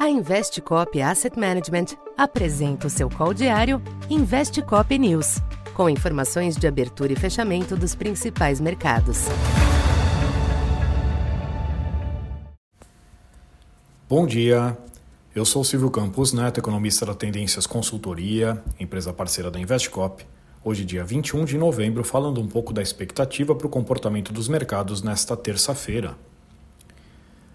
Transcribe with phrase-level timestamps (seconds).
[0.00, 5.42] A Investcop Asset Management apresenta o seu call diário Investcop News,
[5.74, 9.26] com informações de abertura e fechamento dos principais mercados.
[14.08, 14.74] Bom dia,
[15.34, 20.26] eu sou Silvio Campos Neto, economista da Tendências Consultoria, empresa parceira da Investcop.
[20.64, 25.02] Hoje, dia 21 de novembro, falando um pouco da expectativa para o comportamento dos mercados
[25.02, 26.16] nesta terça-feira.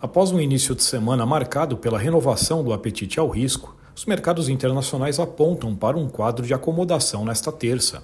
[0.00, 5.18] Após um início de semana marcado pela renovação do apetite ao risco, os mercados internacionais
[5.18, 8.02] apontam para um quadro de acomodação nesta terça.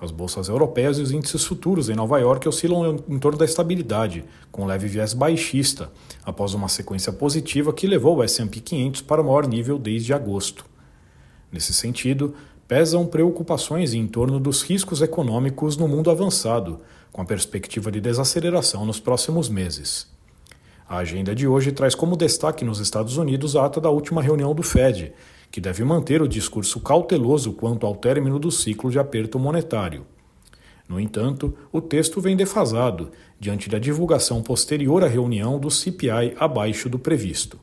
[0.00, 4.24] As bolsas europeias e os índices futuros em Nova York oscilam em torno da estabilidade,
[4.50, 5.92] com leve viés baixista,
[6.24, 10.66] após uma sequência positiva que levou o S&P 500 para o maior nível desde agosto.
[11.52, 12.34] Nesse sentido,
[12.66, 16.80] pesam preocupações em torno dos riscos econômicos no mundo avançado,
[17.12, 20.11] com a perspectiva de desaceleração nos próximos meses.
[20.88, 24.54] A agenda de hoje traz como destaque nos Estados Unidos a ata da última reunião
[24.54, 25.12] do Fed,
[25.50, 30.06] que deve manter o discurso cauteloso quanto ao término do ciclo de aperto monetário.
[30.88, 36.88] No entanto, o texto vem defasado, diante da divulgação posterior à reunião do CPI abaixo
[36.88, 37.58] do previsto.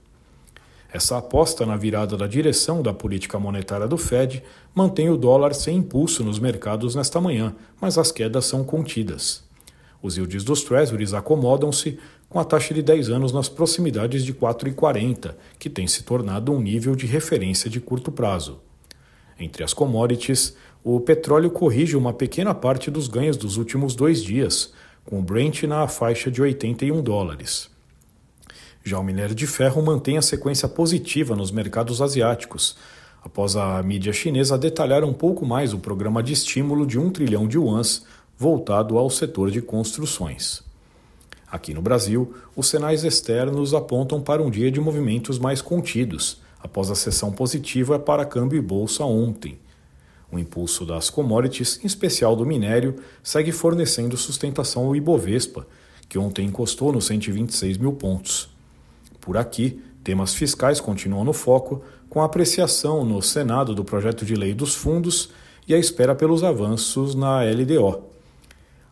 [0.92, 4.42] Essa aposta na virada da direção da política monetária do Fed
[4.74, 9.48] mantém o dólar sem impulso nos mercados nesta manhã, mas as quedas são contidas.
[10.02, 15.36] Os yields dos Treasuries acomodam-se com a taxa de 10 anos nas proximidades de 4,40,
[15.58, 18.62] que tem se tornado um nível de referência de curto prazo.
[19.40, 24.74] Entre as commodities, o petróleo corrige uma pequena parte dos ganhos dos últimos dois dias,
[25.06, 27.70] com o Brent na faixa de 81 dólares.
[28.84, 32.78] Já o minério de ferro mantém a sequência positiva nos mercados asiáticos,
[33.22, 37.48] após a mídia chinesa detalhar um pouco mais o programa de estímulo de 1 trilhão
[37.48, 38.06] de yuans
[38.40, 40.64] voltado ao setor de construções.
[41.52, 46.90] Aqui no Brasil, os sinais externos apontam para um dia de movimentos mais contidos, após
[46.90, 49.60] a sessão positiva para câmbio e bolsa ontem.
[50.32, 55.68] O impulso das commodities, em especial do minério, segue fornecendo sustentação ao Ibovespa,
[56.08, 58.50] que ontem encostou nos 126 mil pontos.
[59.20, 64.36] Por aqui, temas fiscais continuam no foco, com a apreciação no Senado do projeto de
[64.36, 65.30] lei dos fundos
[65.68, 68.19] e a espera pelos avanços na LDO.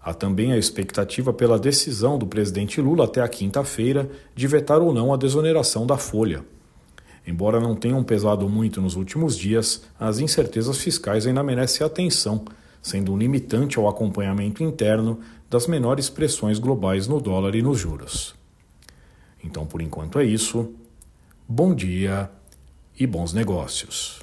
[0.01, 4.93] Há também a expectativa pela decisão do presidente Lula até a quinta-feira de vetar ou
[4.93, 6.45] não a desoneração da folha.
[7.25, 12.45] Embora não tenham pesado muito nos últimos dias, as incertezas fiscais ainda merecem atenção,
[12.81, 15.19] sendo um limitante ao acompanhamento interno
[15.49, 18.33] das menores pressões globais no dólar e nos juros.
[19.43, 20.73] Então, por enquanto é isso.
[21.47, 22.29] Bom dia
[22.99, 24.21] e bons negócios.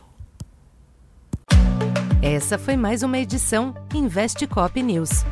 [2.23, 5.25] Essa foi mais uma edição Investe Cop News.